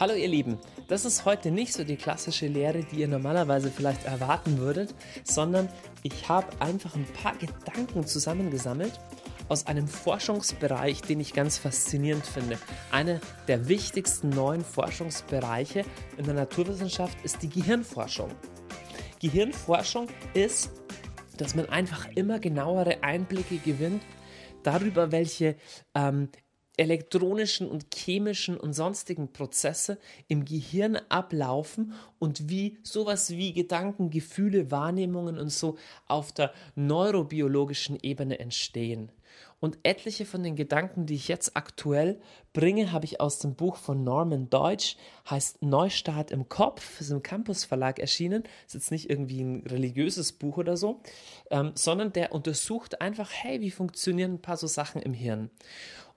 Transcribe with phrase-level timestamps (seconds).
[0.00, 4.04] Hallo ihr Lieben, das ist heute nicht so die klassische Lehre, die ihr normalerweise vielleicht
[4.04, 5.68] erwarten würdet, sondern
[6.02, 8.98] ich habe einfach ein paar Gedanken zusammengesammelt
[9.48, 12.58] aus einem Forschungsbereich, den ich ganz faszinierend finde.
[12.90, 15.84] Einer der wichtigsten neuen Forschungsbereiche
[16.16, 18.30] in der Naturwissenschaft ist die Gehirnforschung.
[19.20, 20.70] Gehirnforschung ist,
[21.36, 24.02] dass man einfach immer genauere Einblicke gewinnt
[24.62, 25.56] darüber, welche
[25.94, 26.28] ähm,
[26.78, 34.70] elektronischen und chemischen und sonstigen Prozesse im Gehirn ablaufen und wie sowas wie Gedanken, Gefühle,
[34.70, 39.10] Wahrnehmungen und so auf der neurobiologischen Ebene entstehen.
[39.60, 42.20] Und etliche von den Gedanken, die ich jetzt aktuell
[42.52, 44.96] bringe, habe ich aus dem Buch von Norman Deutsch,
[45.28, 50.32] heißt Neustart im Kopf, ist im Campus Verlag erschienen, ist jetzt nicht irgendwie ein religiöses
[50.32, 51.00] Buch oder so,
[51.50, 55.50] ähm, sondern der untersucht einfach, hey, wie funktionieren ein paar so Sachen im Hirn.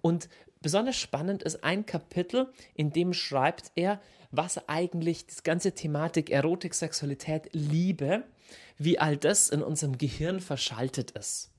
[0.02, 0.30] Und
[0.62, 6.76] Besonders spannend ist ein Kapitel, in dem schreibt er, was eigentlich die ganze Thematik Erotik,
[6.76, 8.23] Sexualität, Liebe,
[8.78, 11.50] wie all das in unserem Gehirn verschaltet ist.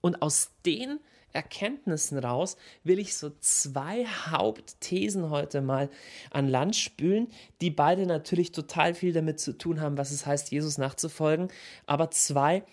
[0.00, 1.00] Und aus den
[1.36, 5.90] Erkenntnissen raus will ich so zwei Hauptthesen heute mal
[6.30, 7.28] an Land spülen,
[7.60, 11.48] die beide natürlich total viel damit zu tun haben, was es heißt, Jesus nachzufolgen,
[11.86, 12.64] aber zwei,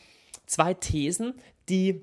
[0.47, 1.33] zwei Thesen,
[1.70, 2.02] die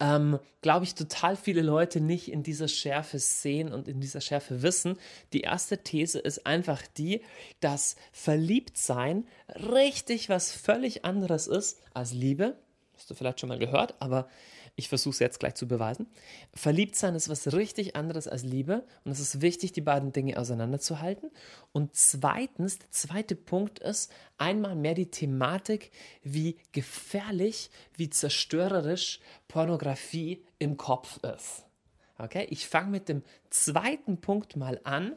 [0.00, 4.62] ähm, glaube ich, total viele Leute nicht in dieser Schärfe sehen und in dieser Schärfe
[4.62, 4.98] wissen.
[5.32, 7.22] Die erste These ist einfach die,
[7.60, 12.58] dass Verliebtsein richtig was völlig anderes ist als Liebe.
[12.96, 14.28] Hast du vielleicht schon mal gehört, aber
[14.76, 16.06] ich versuche es jetzt gleich zu beweisen.
[16.52, 20.38] Verliebt sein ist was richtig anderes als Liebe und es ist wichtig, die beiden Dinge
[20.38, 21.30] auseinanderzuhalten.
[21.72, 25.90] Und zweitens, der zweite Punkt ist einmal mehr die Thematik,
[26.22, 31.63] wie gefährlich, wie zerstörerisch Pornografie im Kopf ist.
[32.16, 35.16] Okay, ich fange mit dem zweiten Punkt mal an.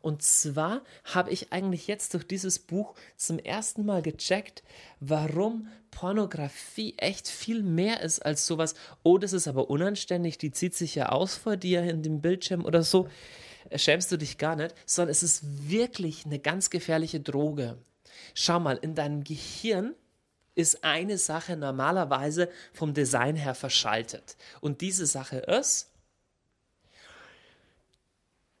[0.00, 4.62] Und zwar habe ich eigentlich jetzt durch dieses Buch zum ersten Mal gecheckt,
[5.00, 8.74] warum Pornografie echt viel mehr ist als sowas.
[9.02, 12.64] Oh, das ist aber unanständig, die zieht sich ja aus vor dir in dem Bildschirm
[12.64, 13.08] oder so.
[13.70, 17.78] Äh, schämst du dich gar nicht, sondern es ist wirklich eine ganz gefährliche Droge.
[18.34, 19.94] Schau mal, in deinem Gehirn
[20.54, 24.36] ist eine Sache normalerweise vom Design her verschaltet.
[24.60, 25.90] Und diese Sache ist,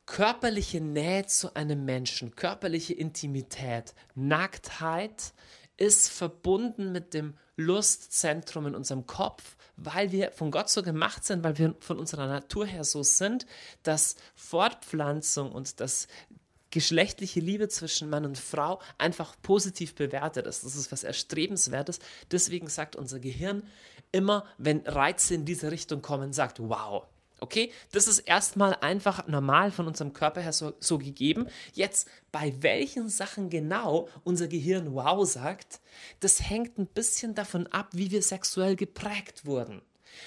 [0.06, 5.34] körperliche Nähe zu einem Menschen, körperliche Intimität, Nacktheit
[5.76, 11.44] ist verbunden mit dem Lustzentrum in unserem Kopf, weil wir von Gott so gemacht sind,
[11.44, 13.46] weil wir von unserer Natur her so sind,
[13.82, 16.06] dass Fortpflanzung und das
[16.70, 20.64] geschlechtliche Liebe zwischen Mann und Frau einfach positiv bewertet ist.
[20.64, 22.00] Das ist was Erstrebenswertes.
[22.30, 23.62] Deswegen sagt unser Gehirn
[24.12, 27.06] immer, wenn Reize in diese Richtung kommen, sagt, wow,
[27.38, 31.46] Okay, das ist erstmal einfach normal von unserem Körper her so, so, gegeben.
[31.74, 35.80] Jetzt, bei welchen Sachen genau unser Gehirn wow sagt,
[36.20, 39.82] das hängt ein bisschen davon ab, wie wir sexuell geprägt wurden.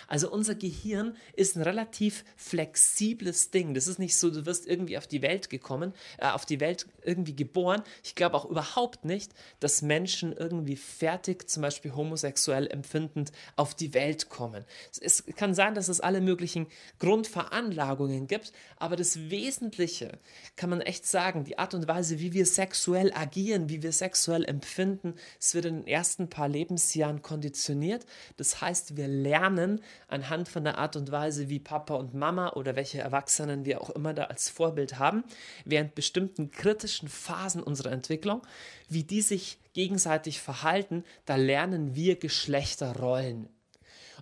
[0.08, 3.74] Also unser Gehirn ist ein relativ flexibles Ding.
[3.74, 6.88] Das ist nicht so, du wirst irgendwie auf die Welt gekommen, äh, auf die Welt
[7.04, 7.82] irgendwie geboren.
[8.04, 13.94] Ich glaube auch überhaupt nicht, dass Menschen irgendwie fertig, zum Beispiel homosexuell empfindend, auf die
[13.94, 14.66] Welt kommen.
[15.02, 16.68] Es kann sein, dass es alle möglichen
[17.00, 20.20] Grundveranlagungen gibt, aber das Wesentliche
[20.56, 24.46] kann man echt sagen, die Art und Weise, wie wir sexuell agieren, wie wir sexuell
[24.46, 28.06] empfinden, es wird in den ersten paar Lebensjahren konditioniert.
[28.38, 32.76] Das heißt, wir lernen, anhand von der Art und Weise, wie Papa und Mama oder
[32.76, 35.24] welche Erwachsenen wir auch immer da als Vorbild haben,
[35.66, 38.42] während bestimmten kritischen Phasen unserer Entwicklung,
[38.88, 43.50] wie die sich gegenseitig verhalten, da lernen wir Geschlechterrollen.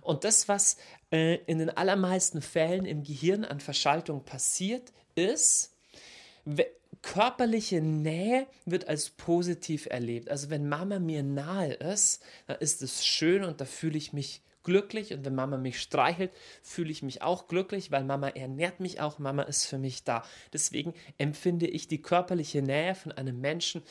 [0.02, 0.76] Und das, was
[1.12, 5.72] äh, in den allermeisten Fällen im Gehirn an Verschaltung passiert, ist,
[7.02, 10.30] körperliche Nähe wird als positiv erlebt.
[10.30, 14.42] Also wenn Mama mir nahe ist, dann ist es schön und da fühle ich mich
[14.68, 16.30] glücklich und wenn Mama mich streichelt,
[16.62, 20.24] fühle ich mich auch glücklich, weil Mama ernährt mich auch, Mama ist für mich da.
[20.52, 23.82] Deswegen empfinde ich die körperliche Nähe von einem Menschen,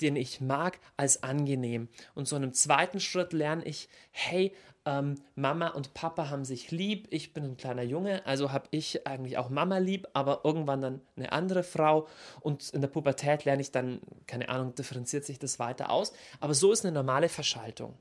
[0.00, 1.88] den ich mag, als angenehm.
[2.16, 4.52] Und so in einem zweiten Schritt lerne ich, hey,
[4.84, 9.06] ähm, Mama und Papa haben sich lieb, ich bin ein kleiner Junge, also habe ich
[9.06, 12.08] eigentlich auch Mama lieb, aber irgendwann dann eine andere Frau
[12.40, 16.54] und in der Pubertät lerne ich dann, keine Ahnung, differenziert sich das weiter aus, aber
[16.54, 17.96] so ist eine normale Verschaltung.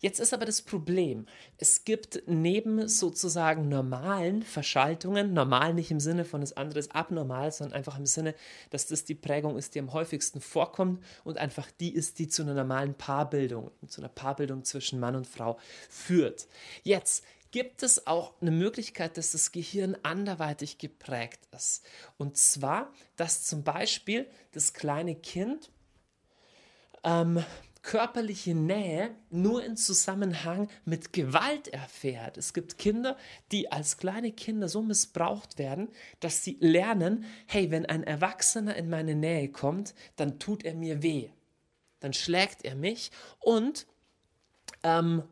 [0.00, 1.26] Jetzt ist aber das Problem,
[1.58, 7.52] es gibt neben sozusagen normalen Verschaltungen, normal nicht im Sinne von das andere ist abnormal,
[7.52, 8.34] sondern einfach im Sinne,
[8.70, 12.42] dass das die Prägung ist, die am häufigsten vorkommt und einfach die ist, die zu
[12.42, 15.58] einer normalen Paarbildung, zu einer Paarbildung zwischen Mann und Frau
[15.88, 16.46] führt.
[16.82, 21.86] Jetzt gibt es auch eine Möglichkeit, dass das Gehirn anderweitig geprägt ist.
[22.18, 25.70] Und zwar, dass zum Beispiel das kleine Kind
[27.02, 27.42] ähm,
[27.86, 32.36] körperliche Nähe nur in Zusammenhang mit Gewalt erfährt.
[32.36, 33.16] Es gibt Kinder,
[33.52, 35.88] die als kleine Kinder so missbraucht werden,
[36.18, 41.04] dass sie lernen, hey, wenn ein Erwachsener in meine Nähe kommt, dann tut er mir
[41.04, 41.30] weh.
[42.00, 43.86] Dann schlägt er mich und
[44.82, 45.22] ähm,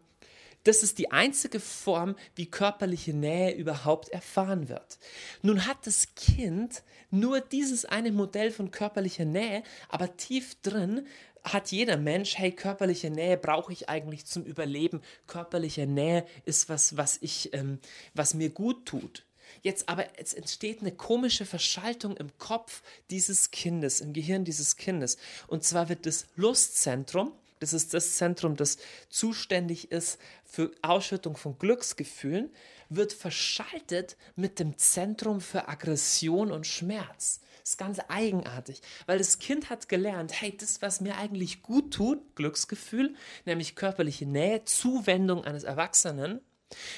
[0.62, 4.98] das ist die einzige Form, wie körperliche Nähe überhaupt erfahren wird.
[5.42, 11.06] Nun hat das Kind nur dieses eine Modell von körperlicher Nähe, aber tief drin
[11.44, 15.02] hat jeder Mensch, hey, körperliche Nähe brauche ich eigentlich zum Überleben.
[15.26, 17.79] Körperliche Nähe ist was, was ich, ähm,
[18.14, 19.25] was mir gut tut.
[19.62, 25.17] Jetzt aber, es entsteht eine komische Verschaltung im Kopf dieses Kindes, im Gehirn dieses Kindes.
[25.46, 31.58] Und zwar wird das Lustzentrum, das ist das Zentrum, das zuständig ist für Ausschüttung von
[31.58, 32.50] Glücksgefühlen,
[32.96, 37.41] wird verschaltet mit dem Zentrum für Aggression und Schmerz.
[37.62, 41.94] Das ist ganz eigenartig, weil das Kind hat gelernt, hey, das, was mir eigentlich gut
[41.94, 43.14] tut, Glücksgefühl,
[43.46, 46.41] nämlich körperliche Nähe, Zuwendung eines Erwachsenen,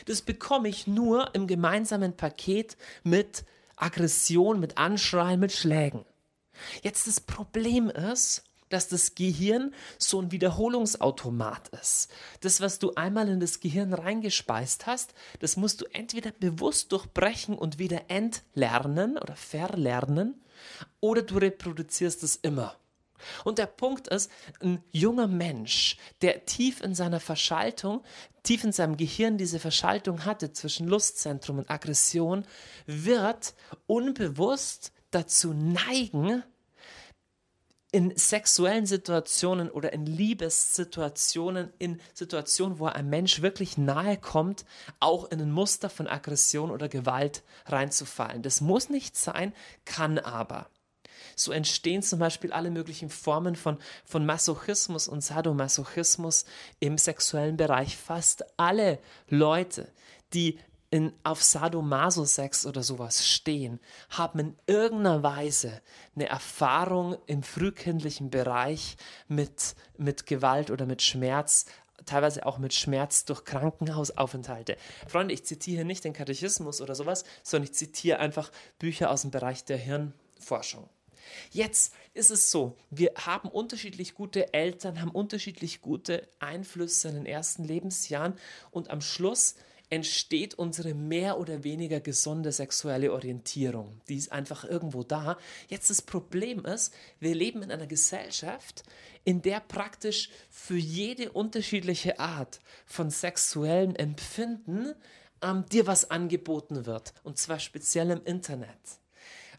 [0.06, 3.44] das bekomme ich nur im gemeinsamen Paket mit
[3.76, 6.04] Aggression, mit Anschreien, mit Schlägen.
[6.82, 12.08] Jetzt das Problem ist, dass das Gehirn so ein Wiederholungsautomat ist.
[12.40, 17.56] Das, was du einmal in das Gehirn reingespeist hast, das musst du entweder bewusst durchbrechen
[17.56, 20.42] und wieder entlernen oder verlernen,
[21.00, 22.76] oder du reproduzierst es immer.
[23.44, 24.30] Und der Punkt ist,
[24.60, 28.02] ein junger Mensch, der tief in seiner Verschaltung,
[28.42, 32.44] tief in seinem Gehirn diese Verschaltung hatte zwischen Lustzentrum und Aggression,
[32.86, 33.54] wird
[33.86, 36.42] unbewusst dazu neigen,
[37.96, 44.66] in sexuellen Situationen oder in Liebessituationen, in Situationen, wo ein Mensch wirklich nahe kommt,
[45.00, 48.42] auch in ein Muster von Aggression oder Gewalt reinzufallen.
[48.42, 49.54] Das muss nicht sein,
[49.86, 50.68] kann aber.
[51.36, 56.44] So entstehen zum Beispiel alle möglichen Formen von, von Masochismus und Sadomasochismus
[56.80, 57.96] im sexuellen Bereich.
[57.96, 58.98] Fast alle
[59.30, 59.90] Leute,
[60.34, 60.58] die
[60.90, 63.80] in, auf Sadomaso-Sex oder sowas stehen,
[64.10, 65.82] haben in irgendeiner Weise
[66.14, 68.96] eine Erfahrung im frühkindlichen Bereich
[69.28, 71.66] mit, mit Gewalt oder mit Schmerz,
[72.04, 74.76] teilweise auch mit Schmerz durch Krankenhausaufenthalte.
[75.08, 79.30] Freunde, ich zitiere nicht den Katechismus oder sowas, sondern ich zitiere einfach Bücher aus dem
[79.30, 80.88] Bereich der Hirnforschung.
[81.50, 87.26] Jetzt ist es so, wir haben unterschiedlich gute Eltern, haben unterschiedlich gute Einflüsse in den
[87.26, 88.34] ersten Lebensjahren
[88.70, 89.56] und am Schluss
[89.90, 94.00] entsteht unsere mehr oder weniger gesunde sexuelle Orientierung.
[94.08, 95.38] Die ist einfach irgendwo da.
[95.68, 98.82] Jetzt das Problem ist, wir leben in einer Gesellschaft,
[99.24, 104.94] in der praktisch für jede unterschiedliche Art von sexuellem Empfinden
[105.42, 107.14] ähm, dir was angeboten wird.
[107.22, 108.78] Und zwar speziell im Internet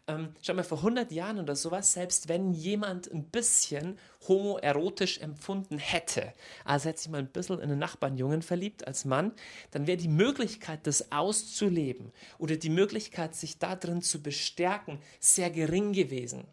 [0.08, 5.78] ähm, schau mal, vor 100 Jahren oder sowas, selbst wenn jemand ein bisschen homoerotisch empfunden
[5.78, 6.34] hätte,
[6.66, 9.34] also hätte sich mal ein bisschen in einen Nachbarnjungen verliebt als Mann,
[9.72, 15.94] dann wäre die Möglichkeit, das auszuleben oder die Möglichkeit, sich darin zu bestärken, sehr gering
[15.94, 16.46] gewesen.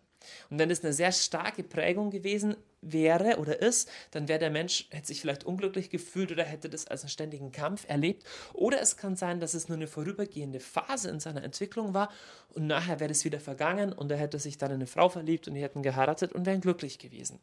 [0.50, 4.86] Und wenn es eine sehr starke Prägung gewesen wäre oder ist, dann wäre der Mensch,
[4.90, 8.24] hätte sich vielleicht unglücklich gefühlt oder hätte das als einen ständigen Kampf erlebt.
[8.52, 12.10] Oder es kann sein, dass es nur eine vorübergehende Phase in seiner Entwicklung war
[12.50, 15.48] und nachher wäre es wieder vergangen und er hätte sich dann in eine Frau verliebt
[15.48, 17.40] und die hätten geheiratet und wären glücklich gewesen.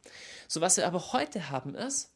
[0.48, 2.12] So was wir aber heute haben ist,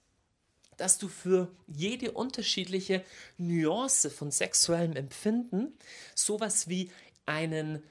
[0.77, 3.03] dass du für jede unterschiedliche
[3.39, 5.73] Nuance von sexuellem Empfinden
[6.15, 6.91] sowas wie
[7.25, 7.83] einen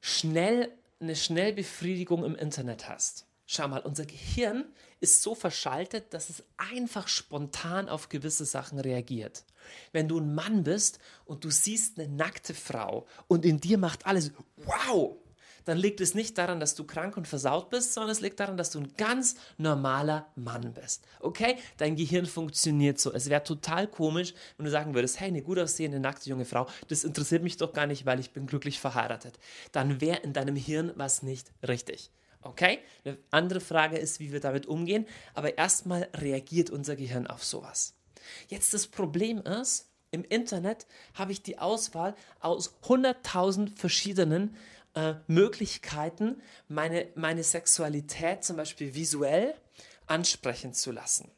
[0.00, 3.26] schnell, eine Schnellbefriedigung im Internet hast.
[3.46, 4.64] Schau mal, unser Gehirn
[5.00, 9.44] ist so verschaltet, dass es einfach spontan auf gewisse Sachen reagiert.
[9.92, 14.06] Wenn du ein Mann bist und du siehst eine nackte Frau und in dir macht
[14.06, 15.16] alles wow,
[15.64, 18.56] dann liegt es nicht daran, dass du krank und versaut bist, sondern es liegt daran,
[18.56, 21.04] dass du ein ganz normaler Mann bist.
[21.20, 21.56] Okay?
[21.76, 23.12] Dein Gehirn funktioniert so.
[23.12, 26.66] Es wäre total komisch, wenn du sagen würdest, hey, eine gut aussehende, nackte junge Frau,
[26.88, 29.38] das interessiert mich doch gar nicht, weil ich bin glücklich verheiratet.
[29.72, 32.10] Dann wäre in deinem Hirn was nicht richtig.
[32.42, 32.80] Okay?
[33.04, 37.94] Eine andere Frage ist, wie wir damit umgehen, aber erstmal reagiert unser Gehirn auf sowas.
[38.48, 44.56] Jetzt das Problem ist, im Internet habe ich die Auswahl aus 100.000 verschiedenen
[44.94, 49.54] äh, Möglichkeiten, meine, meine Sexualität zum Beispiel visuell
[50.06, 51.30] ansprechen zu lassen.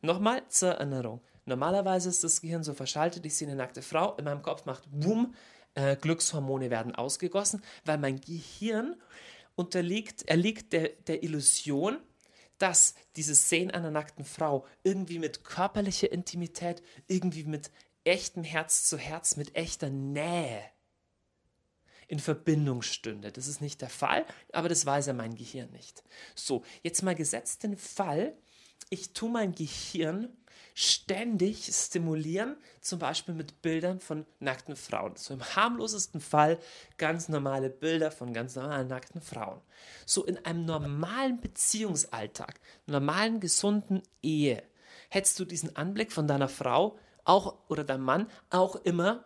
[0.00, 1.20] Nochmal zur Erinnerung.
[1.44, 4.84] Normalerweise ist das Gehirn so verschaltet, ich sehe eine nackte Frau, in meinem Kopf macht
[4.90, 5.34] Boom,
[5.74, 8.96] äh, Glückshormone werden ausgegossen, weil mein Gehirn
[9.56, 11.98] unterliegt, erliegt der, der Illusion,
[12.58, 17.70] dass dieses Sehen einer nackten Frau irgendwie mit körperlicher Intimität, irgendwie mit
[18.06, 20.62] echtem Herz zu Herz, mit echter Nähe
[22.08, 23.32] in Verbindung stünde.
[23.32, 26.04] Das ist nicht der Fall, aber das weiß ja mein Gehirn nicht.
[26.34, 28.36] So, jetzt mal gesetzt den Fall,
[28.90, 30.28] ich tue mein Gehirn
[30.74, 35.16] ständig stimulieren, zum Beispiel mit Bildern von nackten Frauen.
[35.16, 36.58] So im harmlosesten Fall
[36.98, 39.60] ganz normale Bilder von ganz normalen nackten Frauen.
[40.04, 44.62] So in einem normalen Beziehungsalltag, normalen gesunden Ehe,
[45.08, 49.24] hättest du diesen Anblick von deiner Frau auch oder deinem Mann auch immer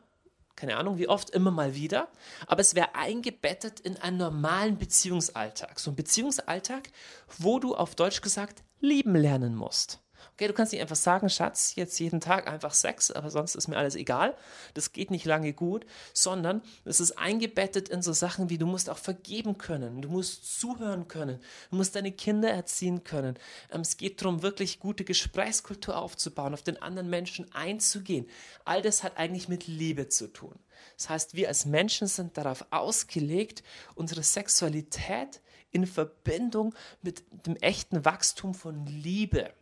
[0.61, 2.09] keine Ahnung wie oft, immer mal wieder,
[2.47, 5.81] aber es wäre eingebettet in einen normalen Beziehungsalltag.
[5.81, 6.91] So ein Beziehungsalltag,
[7.39, 10.01] wo du auf Deutsch gesagt lieben lernen musst.
[10.41, 13.69] Okay, du kannst nicht einfach sagen, Schatz, jetzt jeden Tag einfach Sex, aber sonst ist
[13.69, 14.35] mir alles egal.
[14.73, 18.89] Das geht nicht lange gut, sondern es ist eingebettet in so Sachen wie du musst
[18.89, 23.39] auch vergeben können, du musst zuhören können, du musst deine Kinder erziehen können.
[23.71, 28.27] Ähm, es geht darum, wirklich gute Gesprächskultur aufzubauen, auf den anderen Menschen einzugehen.
[28.65, 30.59] All das hat eigentlich mit Liebe zu tun.
[30.97, 33.63] Das heißt, wir als Menschen sind darauf ausgelegt,
[33.95, 39.53] unsere Sexualität in Verbindung mit dem echten Wachstum von Liebe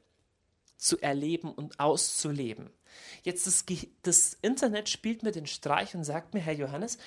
[0.78, 2.70] zu erleben und auszuleben.
[3.22, 3.64] Jetzt das,
[4.02, 6.98] das, Internet spielt mir den Streich und sagt mir, Herr Johannes,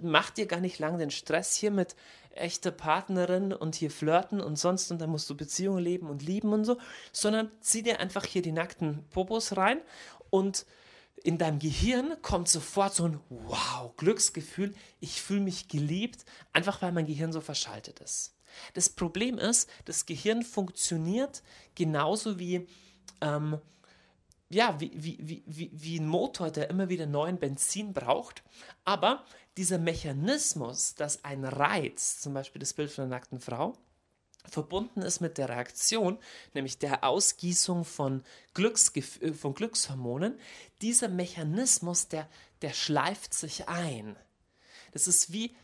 [0.00, 1.96] mach dir gar nicht lang den Stress hier mit
[2.34, 6.52] echter Partnerin und hier flirten und sonst und dann musst du Beziehungen leben und lieben
[6.52, 6.78] und so,
[7.12, 9.80] sondern zieh dir einfach hier die nackten Popos rein
[10.30, 10.66] und
[11.22, 16.92] in deinem Gehirn kommt sofort so ein Wow, Glücksgefühl, ich fühle mich geliebt, einfach weil
[16.92, 18.34] mein Gehirn so verschaltet ist.
[18.74, 21.42] Das Problem ist, das Gehirn funktioniert
[21.74, 22.66] genauso wie
[23.24, 23.58] ähm,
[24.50, 28.42] ja, wie, wie, wie, wie ein Motor, der immer wieder neuen Benzin braucht.
[28.84, 29.24] Aber
[29.56, 33.76] dieser Mechanismus, dass ein Reiz, zum Beispiel das Bild von einer nackten Frau,
[34.46, 36.18] verbunden ist mit der Reaktion,
[36.52, 40.38] nämlich der Ausgießung von, Glücksgef äh, von Glückshormonen,
[40.82, 42.28] dieser Mechanismus, der,
[42.60, 44.16] der schleift sich ein.
[44.92, 45.56] Das ist wie,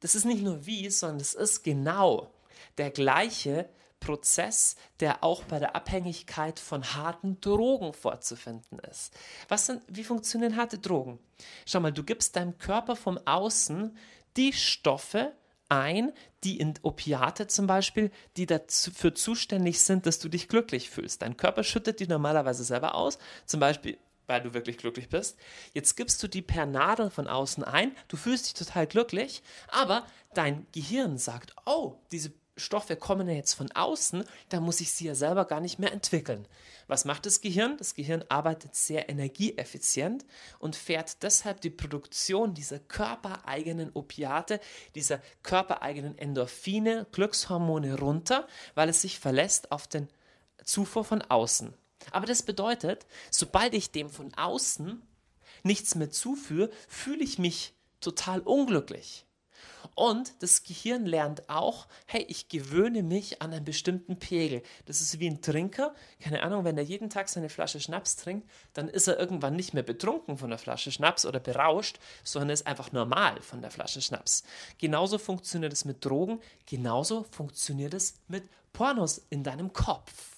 [0.00, 2.32] das ist nicht nur wie, sondern es ist genau
[2.76, 3.68] der gleiche
[4.04, 9.14] Prozess, der auch bei der Abhängigkeit von harten Drogen vorzufinden ist.
[9.48, 11.18] Was sind, wie funktionieren harte Drogen?
[11.66, 13.96] Schau mal, du gibst deinem Körper vom Außen
[14.36, 15.32] die Stoffe
[15.68, 16.12] ein,
[16.44, 21.22] die in Opiate zum Beispiel, die dafür zuständig sind, dass du dich glücklich fühlst.
[21.22, 25.38] Dein Körper schüttet die normalerweise selber aus, zum Beispiel weil du wirklich glücklich bist.
[25.74, 30.06] Jetzt gibst du die per Nadel von außen ein, du fühlst dich total glücklich, aber
[30.32, 35.06] dein Gehirn sagt, oh, diese Stoffe kommen ja jetzt von außen, da muss ich sie
[35.06, 36.46] ja selber gar nicht mehr entwickeln.
[36.86, 37.76] Was macht das Gehirn?
[37.78, 40.24] Das Gehirn arbeitet sehr energieeffizient
[40.58, 44.60] und fährt deshalb die Produktion dieser körpereigenen Opiate,
[44.94, 50.08] dieser körpereigenen Endorphine, Glückshormone runter, weil es sich verlässt auf den
[50.62, 51.74] Zufuhr von außen.
[52.12, 55.02] Aber das bedeutet, sobald ich dem von außen
[55.62, 59.24] nichts mehr zuführe, fühle ich mich total unglücklich.
[59.94, 64.62] Und das Gehirn lernt auch, hey, ich gewöhne mich an einen bestimmten Pegel.
[64.86, 65.94] Das ist wie ein Trinker.
[66.20, 69.72] Keine Ahnung, wenn er jeden Tag seine Flasche Schnaps trinkt, dann ist er irgendwann nicht
[69.72, 74.02] mehr betrunken von der Flasche Schnaps oder berauscht, sondern ist einfach normal von der Flasche
[74.02, 74.42] Schnaps.
[74.78, 80.34] Genauso funktioniert es mit Drogen, genauso funktioniert es mit Pornos in deinem Kopf.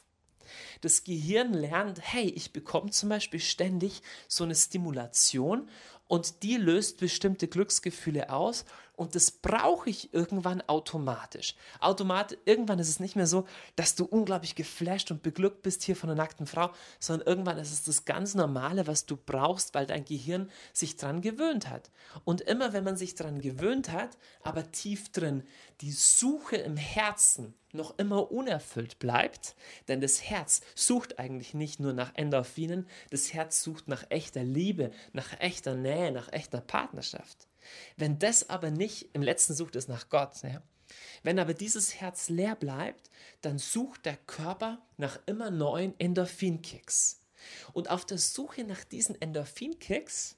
[0.83, 5.69] Das Gehirn lernt, hey, ich bekomme zum Beispiel ständig so eine Stimulation
[6.07, 8.65] und die löst bestimmte Glücksgefühle aus
[8.97, 11.55] und das brauche ich irgendwann automatisch.
[11.81, 15.97] Automatisch, irgendwann ist es nicht mehr so, dass du unglaublich geflasht und beglückt bist hier
[15.97, 19.87] von einer nackten Frau, sondern irgendwann ist es das ganz Normale, was du brauchst, weil
[19.87, 21.91] dein Gehirn sich dran gewöhnt hat.
[22.25, 25.45] Und immer wenn man sich dran gewöhnt hat, aber tief drin
[25.83, 29.55] die Suche im Herzen noch immer unerfüllt bleibt,
[29.89, 34.91] denn das Herz sucht eigentlich nicht nur nach Endorphinen, das Herz sucht nach echter Liebe,
[35.13, 37.47] nach echter Nähe, nach echter Partnerschaft.
[37.97, 40.63] Wenn das aber nicht, im letzten sucht es nach Gott, ja?
[41.23, 47.21] wenn aber dieses Herz leer bleibt, dann sucht der Körper nach immer neuen Endorphinkicks.
[47.73, 50.37] Und auf der Suche nach diesen Endorphinkicks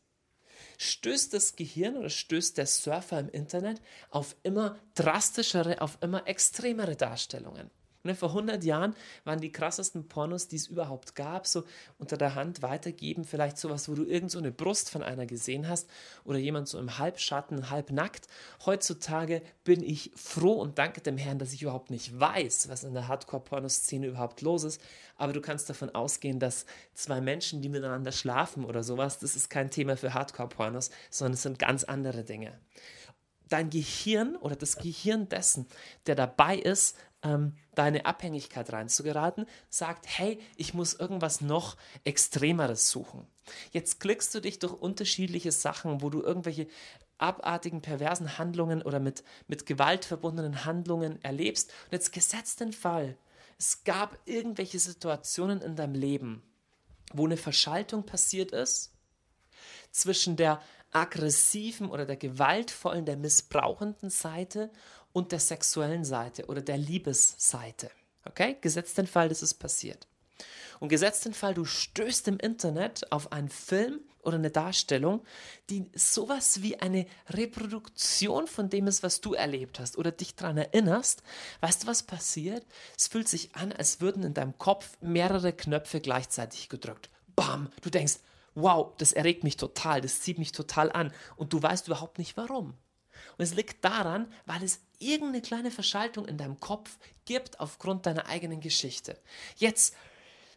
[0.79, 3.81] stößt das Gehirn oder stößt der Surfer im Internet
[4.11, 7.71] auf immer drastischere, auf immer extremere Darstellungen.
[8.09, 11.65] Ne, vor 100 Jahren waren die krassesten Pornos, die es überhaupt gab, so
[11.99, 15.69] unter der Hand weitergeben, vielleicht sowas, wo du irgend so eine Brust von einer gesehen
[15.69, 15.91] hast
[16.25, 18.27] oder jemand so im Halbschatten, halbnackt.
[18.65, 22.95] Heutzutage bin ich froh und danke dem Herrn, dass ich überhaupt nicht weiß, was in
[22.95, 24.81] der Hardcore-Pornoszene überhaupt los ist.
[25.17, 29.51] Aber du kannst davon ausgehen, dass zwei Menschen, die miteinander schlafen oder sowas, das ist
[29.51, 32.59] kein Thema für Hardcore-Pornos, sondern es sind ganz andere Dinge
[33.49, 35.67] dein Gehirn oder das Gehirn dessen,
[36.07, 43.27] der dabei ist, ähm, deine Abhängigkeit reinzugeraten, sagt, hey, ich muss irgendwas noch Extremeres suchen.
[43.73, 46.69] Jetzt klickst du dich durch unterschiedliche Sachen, wo du irgendwelche
[47.19, 51.73] abartigen, perversen Handlungen oder mit, mit Gewalt verbundenen Handlungen erlebst.
[51.87, 53.17] Und jetzt gesetzt den Fall,
[53.59, 56.43] es gab irgendwelche Situationen in deinem Leben,
[57.13, 58.93] wo eine Verschaltung passiert ist
[59.91, 60.61] zwischen der
[60.93, 64.71] aggressiven oder der gewaltvollen, der missbrauchenden Seite
[65.13, 67.91] und der sexuellen Seite oder der Liebesseite.
[68.25, 68.57] Okay?
[68.61, 70.07] Gesetzt den Fall, das ist passiert.
[70.81, 75.25] Und gesetzt den Fall, du stößt im Internet auf einen Film oder eine Darstellung,
[75.71, 80.59] die sowas wie eine Reproduktion von dem ist, was du erlebt hast oder dich daran
[80.59, 81.23] erinnerst,
[81.61, 82.65] weißt du, was passiert?
[82.97, 87.11] Es fühlt sich an, als würden in deinem Kopf mehrere Knöpfe gleichzeitig gedrückt.
[87.35, 87.71] Bam!
[87.83, 88.19] Du denkst,
[88.55, 92.37] wow, das erregt mich total, das zieht mich total an und du weißt überhaupt nicht
[92.37, 92.75] warum.
[93.39, 98.27] Und es liegt daran, weil es irgendeine kleine Verschaltung in deinem Kopf gibt aufgrund deiner
[98.27, 99.17] eigenen Geschichte.
[99.57, 99.95] Jetzt,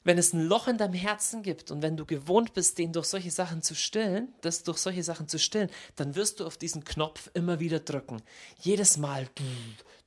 [0.03, 3.05] wenn es ein Loch in deinem Herzen gibt und wenn du gewohnt bist, den durch
[3.05, 6.83] solche Sachen zu stillen, das durch solche Sachen zu stillen, dann wirst du auf diesen
[6.83, 8.23] Knopf immer wieder drücken.
[8.59, 9.29] Jedes Mal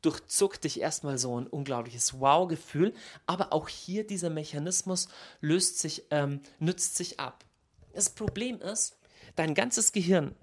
[0.02, 2.92] durchzuckt dich erstmal so ein unglaubliches Wow-Gefühl,
[3.26, 5.06] aber auch hier dieser Mechanismus
[5.40, 7.44] löst sich, ähm, nützt sich ab.
[7.92, 8.96] Das Problem ist,
[9.36, 10.34] dein ganzes Gehirn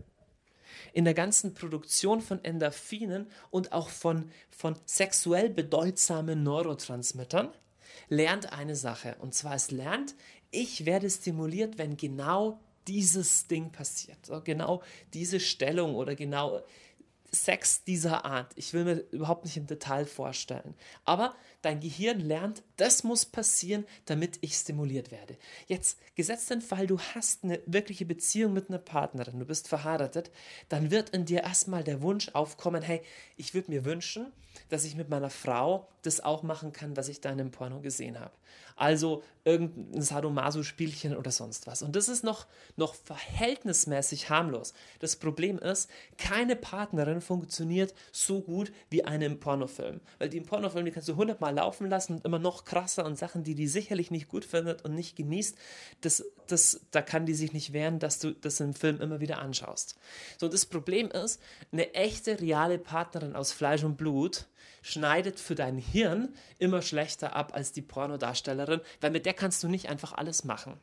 [0.93, 7.49] in der ganzen Produktion von Endorphinen und auch von, von sexuell bedeutsamen Neurotransmittern
[8.09, 9.15] lernt eine Sache.
[9.19, 10.15] Und zwar es lernt,
[10.51, 14.17] ich werde stimuliert, wenn genau dieses Ding passiert.
[14.43, 14.81] Genau
[15.13, 16.61] diese Stellung oder genau
[17.33, 18.51] Sex dieser Art.
[18.55, 20.75] Ich will mir überhaupt nicht im Detail vorstellen.
[21.05, 25.37] Aber dein Gehirn lernt, das muss passieren, damit ich stimuliert werde.
[25.67, 30.29] Jetzt, gesetzt den Fall, du hast eine wirkliche Beziehung mit einer Partnerin, du bist verheiratet,
[30.67, 33.01] dann wird in dir erstmal der Wunsch aufkommen, hey,
[33.37, 34.33] ich würde mir wünschen,
[34.67, 37.79] dass ich mit meiner Frau das auch machen kann, was ich da in dem Porno
[37.79, 38.33] gesehen habe.
[38.81, 41.83] Also irgendein Sadomaso-Spielchen oder sonst was.
[41.83, 42.47] Und das ist noch,
[42.77, 44.73] noch verhältnismäßig harmlos.
[44.97, 50.01] Das Problem ist, keine Partnerin funktioniert so gut wie eine im Pornofilm.
[50.17, 53.19] Weil die im Pornofilm, die kannst du hundertmal laufen lassen und immer noch krasser und
[53.19, 55.55] Sachen, die die sicherlich nicht gut findet und nicht genießt,
[56.01, 59.37] das, das, da kann die sich nicht wehren, dass du das im Film immer wieder
[59.37, 59.95] anschaust.
[60.39, 61.39] So, das Problem ist,
[61.71, 64.47] eine echte, reale Partnerin aus Fleisch und Blut
[64.81, 68.70] schneidet für dein Hirn immer schlechter ab als die Pornodarstellerin,
[69.01, 70.79] weil mit der kannst du nicht einfach alles machen.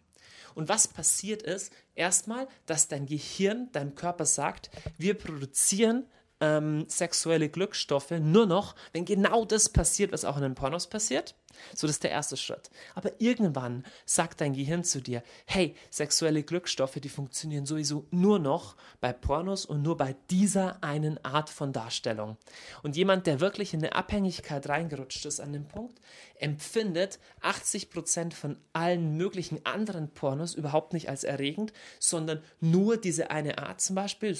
[0.54, 6.06] Und was passiert ist, erstmal, dass dein Gehirn deinem Körper sagt, wir produzieren
[6.40, 11.34] ähm, sexuelle Glückstoffe nur noch, wenn genau das passiert, was auch in den Pornos passiert.
[11.74, 12.70] So, das ist der erste Schritt.
[12.94, 18.76] Aber irgendwann sagt dein Gehirn zu dir, hey, sexuelle Glückstoffe, die funktionieren sowieso nur noch
[19.00, 22.36] bei Pornos und nur bei dieser einen Art von Darstellung.
[22.82, 26.00] Und jemand, der wirklich in eine Abhängigkeit reingerutscht ist an dem Punkt,
[26.36, 33.58] empfindet 80% von allen möglichen anderen Pornos überhaupt nicht als erregend, sondern nur diese eine
[33.58, 34.36] Art zum Beispiel.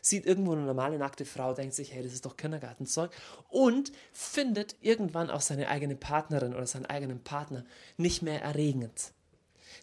[0.00, 3.10] Sieht irgendwo eine normale nackte Frau, denkt sich, hey, das ist doch Kindergartenzeug
[3.48, 7.64] und findet irgendwann auch seine eigene Partnerin oder seinen eigenen Partner
[7.96, 9.12] nicht mehr erregend.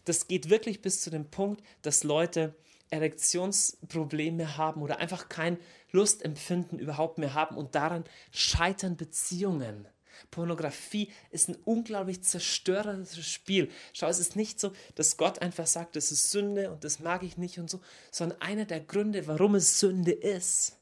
[0.04, 2.54] Das geht wirklich bis zu dem Punkt, dass Leute
[2.90, 5.58] Erektionsprobleme haben oder einfach kein
[5.92, 9.86] Lustempfinden überhaupt mehr haben und daran scheitern Beziehungen.
[10.30, 13.70] Pornografie ist ein unglaublich zerstörerisches Spiel.
[13.92, 17.22] Schau, es ist nicht so, dass Gott einfach sagt, das ist Sünde und das mag
[17.22, 20.76] ich nicht und so, sondern einer der Gründe, warum es Sünde ist,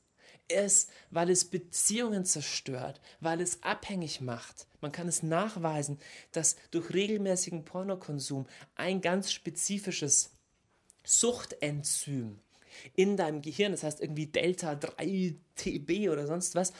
[0.48, 4.66] ist, weil es Beziehungen zerstört, weil es abhängig macht.
[4.80, 5.98] Man kann es nachweisen,
[6.32, 10.30] dass durch regelmäßigen Pornokonsum ein ganz spezifisches
[11.04, 12.38] Suchtenzym
[12.94, 16.72] in deinem Gehirn, das heißt irgendwie Delta 3 TB oder sonst was,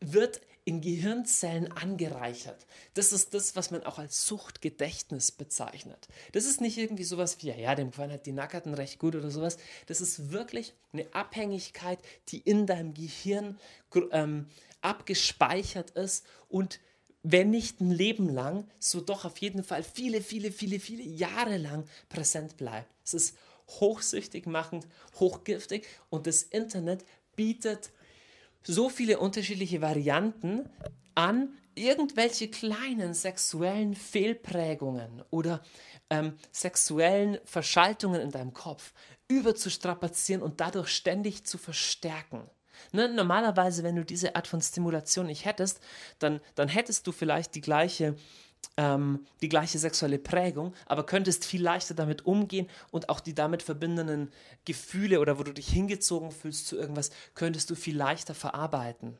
[0.00, 2.66] wird in Gehirnzellen angereichert.
[2.94, 6.08] Das ist das, was man auch als Suchtgedächtnis bezeichnet.
[6.32, 9.14] Das ist nicht irgendwie sowas wie, ja, ja dem gefallen halt die Nackerten recht gut
[9.14, 9.58] oder sowas.
[9.86, 13.60] Das ist wirklich eine Abhängigkeit, die in deinem Gehirn
[14.10, 14.48] ähm,
[14.80, 16.80] abgespeichert ist und
[17.22, 21.58] wenn nicht ein Leben lang, so doch auf jeden Fall viele, viele, viele, viele Jahre
[21.58, 22.92] lang präsent bleibt.
[23.04, 23.36] Es ist
[23.68, 24.88] hochsüchtig machend,
[25.20, 27.04] hochgiftig und das Internet
[27.36, 27.90] bietet
[28.66, 30.68] so viele unterschiedliche Varianten
[31.14, 35.62] an, irgendwelche kleinen sexuellen Fehlprägungen oder
[36.10, 38.92] ähm, sexuellen Verschaltungen in deinem Kopf
[39.28, 42.48] überzustrapazieren und dadurch ständig zu verstärken.
[42.92, 45.80] Ne, normalerweise, wenn du diese Art von Stimulation nicht hättest,
[46.18, 48.16] dann, dann hättest du vielleicht die gleiche
[48.76, 53.62] ähm, die gleiche sexuelle Prägung, aber könntest viel leichter damit umgehen und auch die damit
[53.62, 54.30] verbindenden
[54.64, 59.18] Gefühle oder wo du dich hingezogen fühlst zu irgendwas, könntest du viel leichter verarbeiten.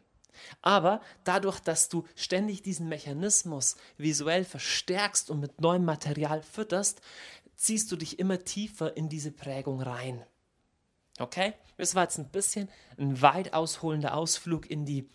[0.61, 7.01] Aber dadurch, dass du ständig diesen Mechanismus visuell verstärkst und mit neuem Material fütterst,
[7.55, 10.22] ziehst du dich immer tiefer in diese Prägung rein.
[11.18, 11.55] Okay?
[11.79, 12.68] Das war jetzt ein bisschen
[12.99, 15.09] ein weit ausholender Ausflug in die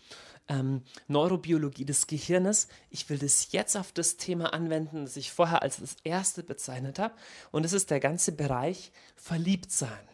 [0.52, 2.68] ähm, Neurobiologie des Gehirnes.
[2.90, 6.98] Ich will das jetzt auf das Thema anwenden, das ich vorher als das erste bezeichnet
[6.98, 7.14] habe.
[7.50, 10.08] Und das ist der ganze Bereich Verliebtsein.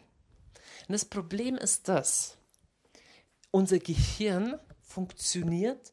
[0.86, 2.36] Und das Problem ist das,
[3.50, 5.92] unser Gehirn funktioniert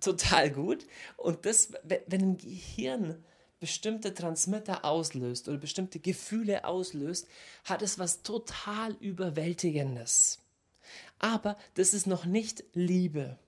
[0.00, 0.86] total gut.
[1.16, 3.22] Und das, wenn ein Gehirn
[3.60, 7.28] bestimmte Transmitter auslöst oder bestimmte Gefühle auslöst,
[7.64, 10.40] hat es was total Überwältigendes.
[11.20, 13.38] Aber das ist noch nicht Liebe.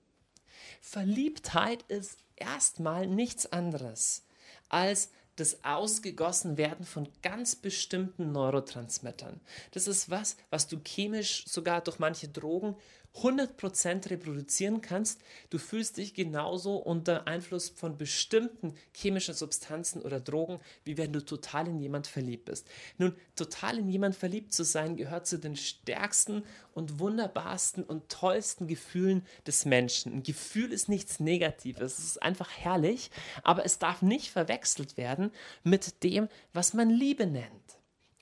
[0.87, 4.23] Verliebtheit ist erstmal nichts anderes
[4.69, 9.41] als das Ausgegossenwerden von ganz bestimmten Neurotransmittern.
[9.71, 12.77] Das ist was, was du chemisch sogar durch manche Drogen
[13.15, 20.59] 100% reproduzieren kannst, du fühlst dich genauso unter Einfluss von bestimmten chemischen Substanzen oder Drogen,
[20.83, 22.67] wie wenn du total in jemand verliebt bist.
[22.97, 28.67] Nun, total in jemand verliebt zu sein, gehört zu den stärksten und wunderbarsten und tollsten
[28.67, 30.13] Gefühlen des Menschen.
[30.13, 33.11] Ein Gefühl ist nichts Negatives, es ist einfach herrlich,
[33.43, 35.31] aber es darf nicht verwechselt werden
[35.63, 37.65] mit dem, was man Liebe nennt.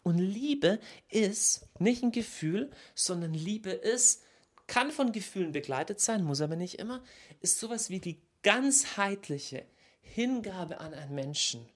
[0.04, 0.80] Und Liebe
[1.10, 4.23] ist nicht ein Gefühl, sondern Liebe ist
[4.68, 7.04] kann von Gefühlen begleitet sein, muss aber nicht immer,
[7.42, 9.66] ist sowas wie die ganzheitliche
[10.02, 11.68] Hingabe an einen Menschen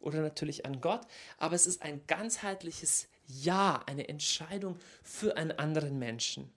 [0.00, 1.06] oder natürlich an Gott,
[1.38, 6.52] aber es ist ein ganzheitliches Ja, eine Entscheidung für einen anderen Menschen.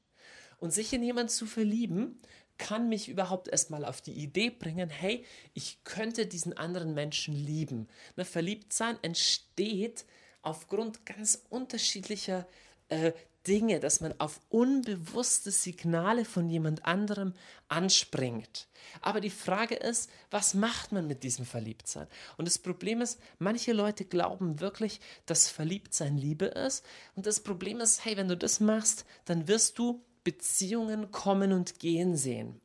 [0.59, 2.19] Und sich in jemanden zu verlieben,
[2.57, 7.87] kann mich überhaupt erstmal auf die Idee bringen, hey, ich könnte diesen anderen Menschen lieben.
[8.17, 10.05] Ne, Verliebtsein entsteht
[10.41, 12.45] aufgrund ganz unterschiedlicher
[12.89, 13.13] äh,
[13.49, 17.33] Dinge, dass man auf unbewusste Signale von jemand anderem
[17.67, 18.67] anspringt.
[19.01, 22.07] Aber die Frage ist, was macht man mit diesem Verliebtsein?
[22.37, 26.85] Und das Problem ist, manche Leute glauben wirklich, dass Verliebtsein Liebe ist.
[27.15, 31.79] Und das Problem ist, hey, wenn du das machst, dann wirst du Beziehungen kommen und
[31.79, 32.61] gehen sehen.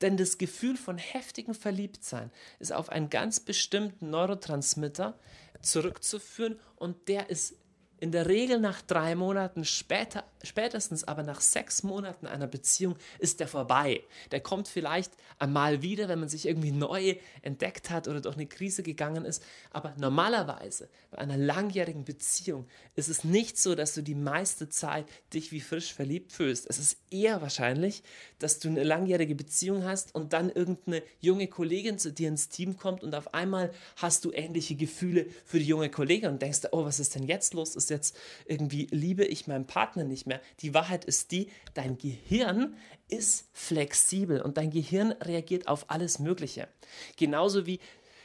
[0.00, 5.18] Denn das Gefühl von heftigem Verliebtsein ist auf einen ganz bestimmten Neurotransmitter
[5.60, 7.54] zurückzuführen und der ist
[8.00, 13.40] in der Regel nach drei Monaten, später, spätestens aber nach sechs Monaten einer Beziehung ist
[13.40, 14.02] der vorbei.
[14.30, 18.46] Der kommt vielleicht einmal wieder, wenn man sich irgendwie neu entdeckt hat oder durch eine
[18.46, 19.42] Krise gegangen ist.
[19.70, 25.06] Aber normalerweise bei einer langjährigen Beziehung ist es nicht so, dass du die meiste Zeit
[25.34, 26.68] dich wie frisch verliebt fühlst.
[26.70, 28.02] Es ist eher wahrscheinlich,
[28.38, 32.78] dass du eine langjährige Beziehung hast und dann irgendeine junge Kollegin zu dir ins Team
[32.78, 36.86] kommt und auf einmal hast du ähnliche Gefühle für die junge Kollegin und denkst, oh,
[36.86, 37.76] was ist denn jetzt los?
[37.76, 40.40] Ist jetzt irgendwie liebe ich meinen Partner nicht mehr.
[40.60, 42.76] Die Wahrheit ist die, dein Gehirn
[43.08, 46.68] ist flexibel und dein Gehirn reagiert auf alles Mögliche.
[47.16, 47.80] Genauso wie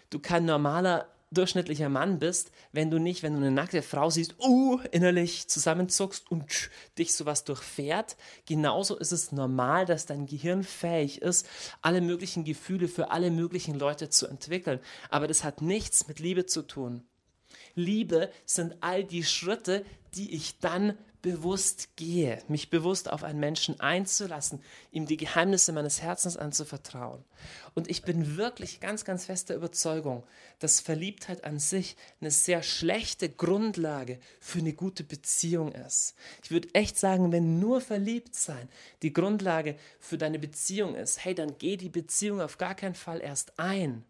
[0.10, 4.36] du kein normaler durchschnittlicher Mann bist, wenn du nicht, wenn du eine nackte Frau siehst,
[4.40, 8.16] uh, innerlich zusammenzuckst und tsch, dich sowas durchfährt.
[8.46, 11.48] Genauso ist es normal, dass dein Gehirn fähig ist,
[11.82, 14.80] alle möglichen Gefühle für alle möglichen Leute zu entwickeln.
[15.10, 17.04] Aber das hat nichts mit Liebe zu tun.
[17.76, 19.86] Liebe sind all die Schritte,
[20.16, 24.62] die ich dann bewusst gehe, mich bewusst auf einen Menschen einzulassen,
[24.92, 27.24] ihm die Geheimnisse meines Herzens anzuvertrauen.
[27.74, 30.24] Und ich bin wirklich ganz, ganz fester Überzeugung,
[30.60, 36.14] dass Verliebtheit an sich eine sehr schlechte Grundlage für eine gute Beziehung ist.
[36.44, 38.70] Ich würde echt sagen, wenn nur verliebt sein
[39.02, 43.20] die Grundlage für deine Beziehung ist, hey, dann geh die Beziehung auf gar keinen Fall
[43.20, 44.04] erst ein.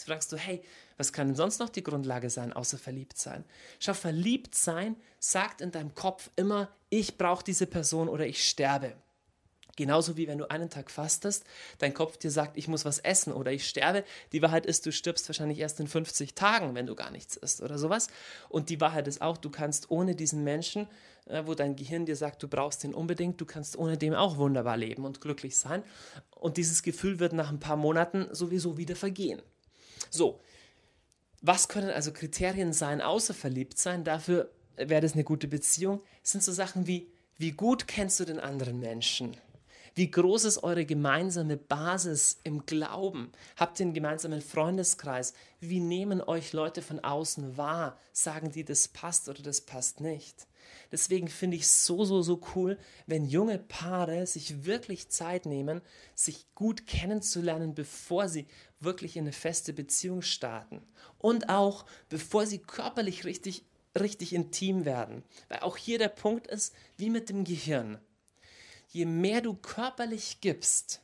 [0.00, 0.62] Jetzt fragst du, hey,
[0.96, 3.44] was kann denn sonst noch die Grundlage sein, außer verliebt sein?
[3.80, 8.94] Schau, verliebt sein sagt in deinem Kopf immer, ich brauche diese Person oder ich sterbe.
[9.76, 11.44] Genauso wie wenn du einen Tag fastest,
[11.80, 14.04] dein Kopf dir sagt, ich muss was essen oder ich sterbe.
[14.32, 17.60] Die Wahrheit ist, du stirbst wahrscheinlich erst in 50 Tagen, wenn du gar nichts isst
[17.60, 18.08] oder sowas.
[18.48, 20.88] Und die Wahrheit ist auch, du kannst ohne diesen Menschen,
[21.26, 24.38] äh, wo dein Gehirn dir sagt, du brauchst den unbedingt, du kannst ohne dem auch
[24.38, 25.82] wunderbar leben und glücklich sein.
[26.30, 29.42] Und dieses Gefühl wird nach ein paar Monaten sowieso wieder vergehen.
[30.08, 30.40] So,
[31.42, 34.04] was können also Kriterien sein, außer verliebt sein?
[34.04, 36.02] Dafür wäre das eine gute Beziehung.
[36.22, 37.08] Es sind so Sachen wie,
[37.38, 39.36] wie gut kennst du den anderen Menschen?
[39.94, 43.32] Wie groß ist eure gemeinsame Basis im Glauben?
[43.56, 45.34] Habt ihr einen gemeinsamen Freundeskreis?
[45.58, 47.98] Wie nehmen euch Leute von außen wahr?
[48.12, 50.46] Sagen die, das passt oder das passt nicht?
[50.92, 55.80] Deswegen finde ich es so, so, so cool, wenn junge Paare sich wirklich Zeit nehmen,
[56.14, 58.46] sich gut kennenzulernen, bevor sie
[58.78, 60.82] wirklich in eine feste Beziehung starten.
[61.18, 63.64] Und auch bevor sie körperlich richtig,
[63.98, 65.24] richtig intim werden.
[65.48, 67.98] Weil auch hier der Punkt ist, wie mit dem Gehirn.
[68.92, 71.00] Je mehr du körperlich gibst,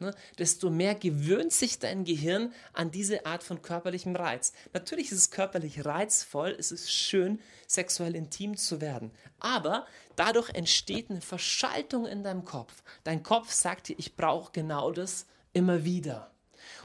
[0.00, 4.52] ne, desto mehr gewöhnt sich dein Gehirn an diese Art von körperlichem Reiz.
[4.72, 9.12] Natürlich ist es körperlich reizvoll, es ist schön, sexuell intim zu werden.
[9.38, 12.82] Aber dadurch entsteht eine Verschaltung in deinem Kopf.
[13.04, 16.31] Dein Kopf sagt dir, ich brauche genau das immer wieder.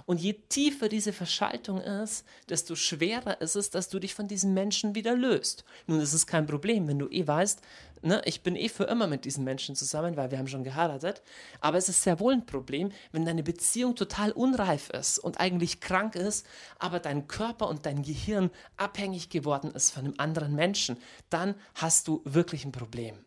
[0.08, 4.54] Und je tiefer diese Verschaltung ist, desto schwerer ist es, dass du dich von diesem
[4.54, 5.66] Menschen wieder löst.
[5.86, 7.62] Nun ist es kein Problem, wenn du eh weißt,
[8.04, 11.22] ne, ich bin eh für immer mit diesen Menschen zusammen, weil wir haben schon geheiratet.
[11.60, 15.82] Aber es ist sehr wohl ein Problem, wenn deine Beziehung total unreif ist und eigentlich
[15.82, 16.46] krank ist,
[16.80, 20.96] aber dein Körper und dein Gehirn abhängig geworden ist von einem anderen Menschen.
[21.30, 23.18] Dann hast du wirklich ein Problem.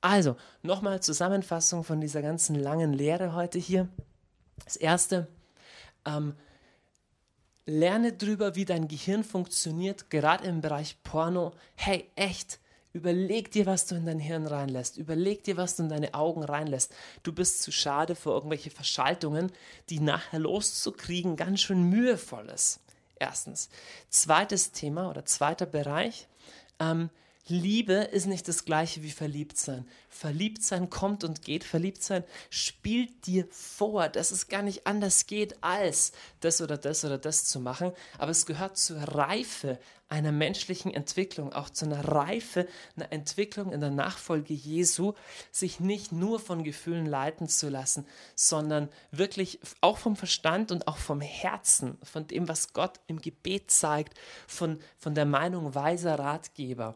[0.00, 3.88] Also, nochmal Zusammenfassung von dieser ganzen langen Lehre heute hier.
[4.64, 5.28] Das erste,
[6.04, 6.34] ähm,
[7.66, 11.52] lerne drüber, wie dein Gehirn funktioniert, gerade im Bereich Porno.
[11.74, 12.60] Hey, echt,
[12.92, 14.96] überleg dir, was du in dein Hirn reinlässt.
[14.96, 16.94] Überleg dir, was du in deine Augen reinlässt.
[17.22, 19.50] Du bist zu schade für irgendwelche Verschaltungen,
[19.90, 22.80] die nachher loszukriegen ganz schön mühevoll ist.
[23.16, 23.68] Erstens.
[24.10, 26.28] Zweites Thema oder zweiter Bereich.
[26.78, 27.10] Ähm,
[27.46, 29.86] Liebe ist nicht das gleiche wie Verliebtsein.
[30.08, 31.62] Verliebtsein kommt und geht.
[31.62, 37.18] Verliebtsein spielt dir vor, dass es gar nicht anders geht, als das oder das oder
[37.18, 37.92] das zu machen.
[38.16, 39.78] Aber es gehört zur Reife
[40.08, 45.12] einer menschlichen Entwicklung, auch zu einer Reife, einer Entwicklung in der Nachfolge Jesu,
[45.50, 50.98] sich nicht nur von Gefühlen leiten zu lassen, sondern wirklich auch vom Verstand und auch
[50.98, 56.94] vom Herzen, von dem, was Gott im Gebet zeigt, von, von der Meinung weiser Ratgeber.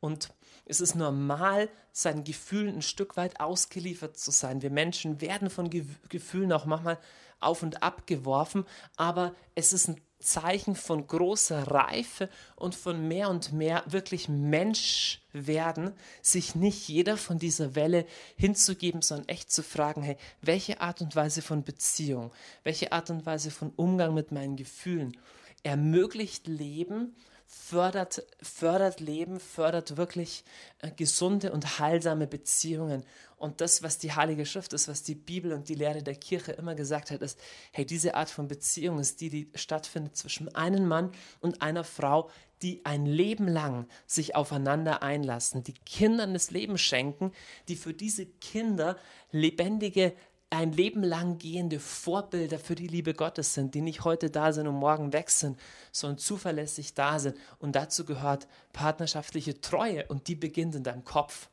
[0.00, 0.30] Und
[0.64, 4.62] es ist normal, seinen Gefühlen ein Stück weit ausgeliefert zu sein.
[4.62, 6.98] Wir Menschen werden von Ge Gefühlen auch manchmal
[7.40, 8.64] auf und ab geworfen,
[8.96, 15.22] aber es ist ein Zeichen von großer Reife und von mehr und mehr wirklich Mensch
[15.32, 18.04] werden, sich nicht jeder von dieser Welle
[18.36, 22.32] hinzugeben, sondern echt zu fragen, hey, welche Art und Weise von Beziehung,
[22.64, 25.16] welche Art und Weise von Umgang mit meinen Gefühlen
[25.62, 27.16] ermöglicht Leben
[27.52, 30.44] fördert, fördert Leben, fördert wirklich
[30.78, 33.04] äh, gesunde und heilsame Beziehungen.
[33.36, 36.52] Und das, was die Heilige Schrift ist, was die Bibel und die Lehre der Kirche
[36.52, 37.40] immer gesagt hat, ist,
[37.72, 41.10] hey, diese Art von Beziehung ist die, die stattfindet zwischen einem Mann
[41.40, 42.30] und einer Frau,
[42.62, 47.32] die ein Leben lang sich aufeinander einlassen, die Kindern das Leben schenken,
[47.66, 48.96] die für diese Kinder
[49.32, 50.14] lebendige
[50.50, 54.66] ein Leben lang gehende Vorbilder für die Liebe Gottes sind, die nicht heute da sind
[54.66, 55.58] und morgen weg sind,
[55.92, 57.36] sondern zuverlässig da sind.
[57.60, 61.48] Und dazu gehört partnerschaftliche Treue und die beginnt in deinem Kopf.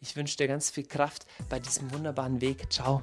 [0.00, 2.72] Ich wünsche dir ganz viel Kraft bei diesem wunderbaren Weg.
[2.72, 3.02] Ciao.